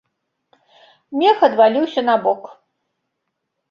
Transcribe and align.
Мех 1.25 1.37
адваліўся 1.51 2.07
на 2.09 2.19
бок. 2.27 2.53